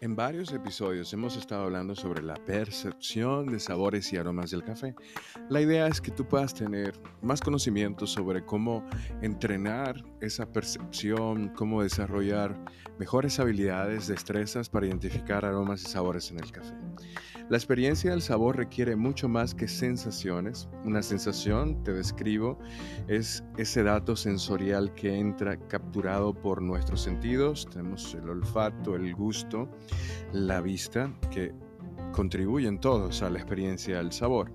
[0.00, 4.94] En varios episodios hemos estado hablando sobre la percepción de sabores y aromas del café.
[5.50, 8.82] La idea es que tú puedas tener más conocimiento sobre cómo
[9.20, 12.58] entrenar esa percepción, cómo desarrollar
[12.98, 16.72] mejores habilidades, destrezas para identificar aromas y sabores en el café.
[17.48, 20.68] La experiencia del sabor requiere mucho más que sensaciones.
[20.84, 22.58] Una sensación, te describo,
[23.06, 27.66] es ese dato sensorial que entra capturado por nuestros sentidos.
[27.72, 29.66] Tenemos el olfato, el gusto,
[30.32, 31.54] la vista, que
[32.12, 34.52] contribuyen todos a la experiencia del sabor.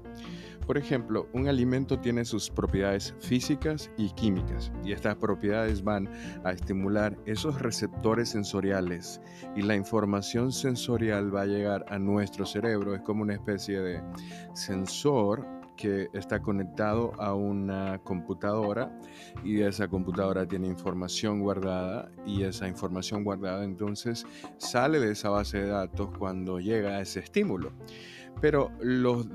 [0.65, 6.09] Por ejemplo, un alimento tiene sus propiedades físicas y químicas y estas propiedades van
[6.43, 9.19] a estimular esos receptores sensoriales
[9.55, 12.95] y la información sensorial va a llegar a nuestro cerebro.
[12.95, 14.01] Es como una especie de
[14.53, 15.45] sensor
[15.75, 18.97] que está conectado a una computadora
[19.43, 24.25] y esa computadora tiene información guardada y esa información guardada entonces
[24.57, 27.73] sale de esa base de datos cuando llega a ese estímulo.
[28.39, 29.27] Pero los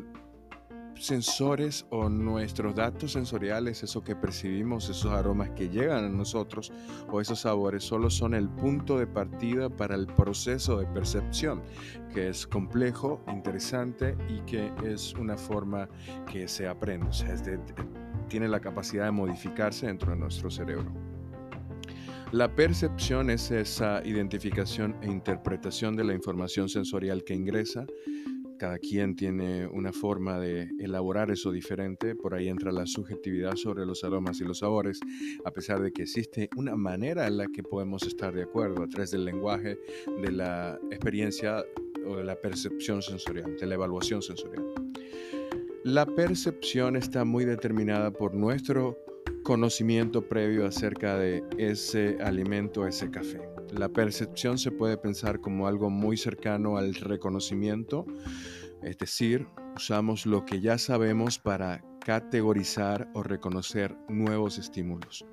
[1.00, 6.72] sensores o nuestros datos sensoriales, eso que percibimos, esos aromas que llegan a nosotros
[7.10, 11.62] o esos sabores, solo son el punto de partida para el proceso de percepción,
[12.12, 15.88] que es complejo, interesante y que es una forma
[16.30, 17.34] que se aprende, o sea,
[18.28, 20.92] tiene la capacidad de modificarse dentro de nuestro cerebro.
[22.30, 27.86] La percepción es esa identificación e interpretación de la información sensorial que ingresa
[28.58, 33.86] cada quien tiene una forma de elaborar eso diferente, por ahí entra la subjetividad sobre
[33.86, 35.00] los aromas y los sabores,
[35.44, 38.88] a pesar de que existe una manera en la que podemos estar de acuerdo a
[38.88, 39.78] través del lenguaje,
[40.22, 41.64] de la experiencia
[42.06, 44.64] o de la percepción sensorial, de la evaluación sensorial.
[45.84, 48.98] La percepción está muy determinada por nuestro
[49.48, 53.40] conocimiento previo acerca de ese alimento, ese café.
[53.72, 58.04] La percepción se puede pensar como algo muy cercano al reconocimiento,
[58.82, 65.24] es decir, usamos lo que ya sabemos para categorizar o reconocer nuevos estímulos.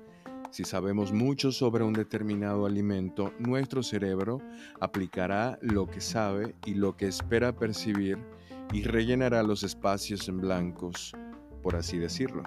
[0.50, 4.40] Si sabemos mucho sobre un determinado alimento, nuestro cerebro
[4.80, 8.16] aplicará lo que sabe y lo que espera percibir
[8.72, 11.12] y rellenará los espacios en blancos,
[11.62, 12.44] por así decirlo.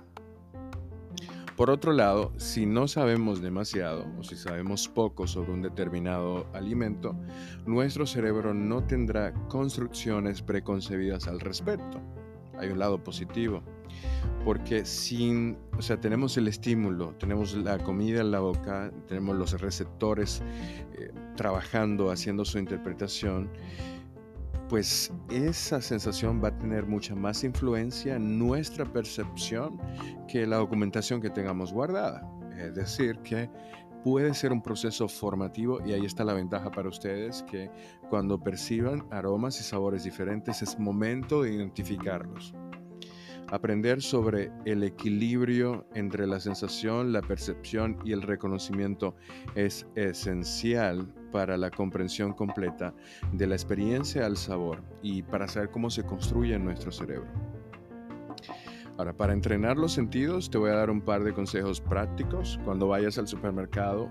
[1.60, 7.18] Por otro lado, si no sabemos demasiado o si sabemos poco sobre un determinado alimento,
[7.66, 12.00] nuestro cerebro no tendrá construcciones preconcebidas al respecto.
[12.58, 13.62] Hay un lado positivo,
[14.46, 19.60] porque sin, o sea, tenemos el estímulo, tenemos la comida en la boca, tenemos los
[19.60, 20.42] receptores
[20.94, 23.50] eh, trabajando, haciendo su interpretación
[24.70, 29.80] pues esa sensación va a tener mucha más influencia en nuestra percepción
[30.28, 32.30] que la documentación que tengamos guardada.
[32.56, 33.50] Es decir, que
[34.04, 37.70] puede ser un proceso formativo y ahí está la ventaja para ustedes que
[38.10, 42.54] cuando perciban aromas y sabores diferentes es momento de identificarlos.
[43.52, 49.16] Aprender sobre el equilibrio entre la sensación, la percepción y el reconocimiento
[49.56, 52.94] es esencial para la comprensión completa
[53.32, 57.30] de la experiencia al sabor y para saber cómo se construye en nuestro cerebro.
[59.00, 62.60] Ahora, para entrenar los sentidos, te voy a dar un par de consejos prácticos.
[62.66, 64.10] Cuando vayas al supermercado,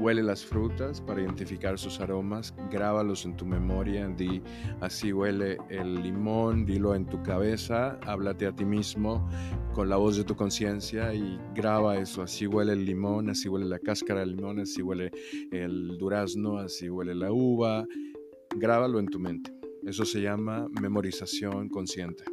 [0.00, 4.40] Huele las frutas para identificar sus aromas, grábalos en tu memoria, di
[4.80, 9.28] así huele el limón, dilo en tu cabeza, háblate a ti mismo
[9.74, 13.66] con la voz de tu conciencia y graba eso, así huele el limón, así huele
[13.66, 15.10] la cáscara del limón, así huele
[15.50, 17.84] el durazno, así huele la uva,
[18.56, 19.52] grábalo en tu mente.
[19.84, 22.24] Eso se llama memorización consciente.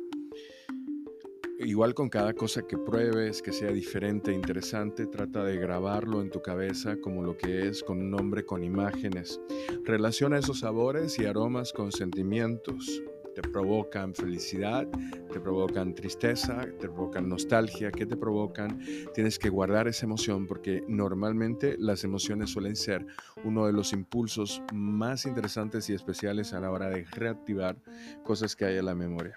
[1.58, 6.30] Igual con cada cosa que pruebes, que sea diferente e interesante, trata de grabarlo en
[6.30, 9.40] tu cabeza como lo que es, con un nombre, con imágenes.
[9.86, 13.02] Relaciona esos sabores y aromas con sentimientos.
[13.34, 14.86] Te provocan felicidad,
[15.32, 18.82] te provocan tristeza, te provocan nostalgia, ¿qué te provocan?
[19.14, 23.06] Tienes que guardar esa emoción porque normalmente las emociones suelen ser
[23.46, 27.78] uno de los impulsos más interesantes y especiales a la hora de reactivar
[28.24, 29.36] cosas que hay en la memoria.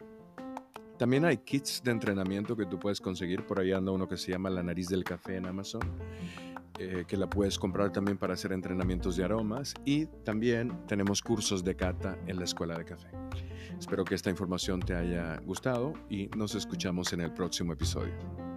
[0.99, 3.47] También hay kits de entrenamiento que tú puedes conseguir.
[3.47, 5.83] Por ahí anda uno que se llama La Nariz del Café en Amazon,
[6.79, 9.75] eh, que la puedes comprar también para hacer entrenamientos de aromas.
[9.85, 13.09] Y también tenemos cursos de cata en la Escuela de Café.
[13.79, 18.48] Espero que esta información te haya gustado y nos escuchamos en el próximo episodio.